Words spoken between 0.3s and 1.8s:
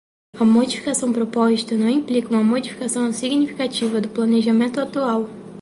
A modificação proposta